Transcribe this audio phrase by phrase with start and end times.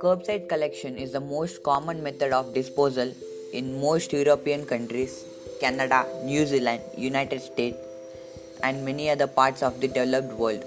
[0.00, 3.12] Curbside collection is the most common method of disposal
[3.52, 5.26] in most European countries,
[5.60, 7.76] Canada, New Zealand, United States,
[8.62, 10.64] and many other parts of the developed world,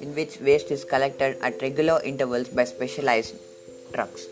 [0.00, 3.34] in which waste is collected at regular intervals by specialized
[3.92, 4.26] trucks.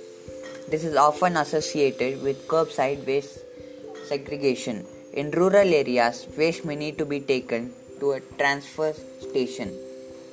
[0.71, 3.41] This is often associated with curbside waste
[4.07, 4.87] segregation.
[5.13, 9.75] In rural areas, waste may need to be taken to a transfer station.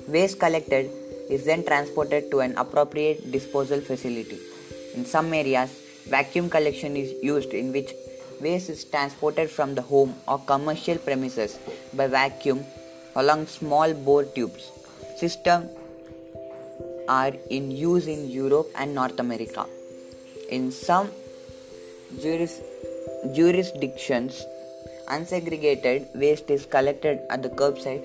[0.08, 0.90] Waste collected
[1.28, 4.38] is then transported to an appropriate disposal facility.
[4.94, 5.70] In some areas,
[6.06, 7.92] vacuum collection is used in which
[8.40, 11.58] waste is transported from the home or commercial premises
[11.94, 12.64] by vacuum
[13.16, 14.70] along small bore tubes.
[15.16, 15.70] Systems
[17.08, 19.66] are in use in Europe and North America.
[20.50, 21.10] In some
[22.20, 22.60] juris-
[23.32, 24.44] jurisdictions,
[25.08, 28.04] unsegregated waste is collected at the curbside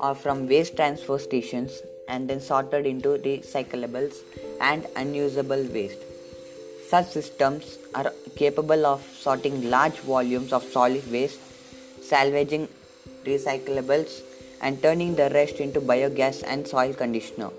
[0.00, 4.16] or from waste transfer stations and then sorted into recyclables
[4.60, 5.98] and unusable waste.
[6.88, 11.40] Such systems are capable of sorting large volumes of solid waste,
[12.02, 12.68] salvaging
[13.24, 14.20] recyclables,
[14.62, 17.50] and turning the rest into biogas and soil conditioner.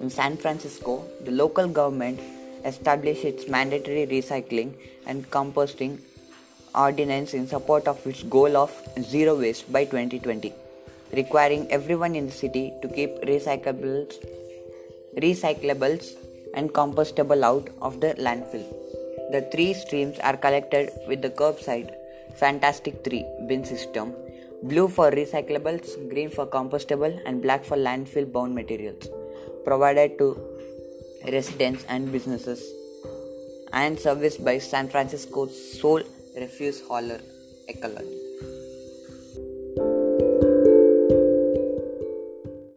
[0.00, 2.18] In San Francisco, the local government
[2.64, 4.74] established its mandatory recycling
[5.06, 5.98] and composting
[6.76, 10.52] ordinance in support of its goal of zero waste by 2020
[11.12, 14.14] requiring everyone in the city to keep recyclables,
[15.16, 16.14] recyclables
[16.54, 18.66] and compostable out of the landfill.
[19.30, 21.94] The three streams are collected with the curbside
[22.36, 24.12] Fantastic 3 bin system
[24.62, 29.08] blue for recyclables, green for compostable, and black for landfill bound materials
[29.64, 30.38] provided to
[31.32, 32.62] residents and businesses
[33.72, 36.02] and serviced by San Francisco's sole
[36.36, 37.20] refuse hauler
[37.68, 38.25] Recology.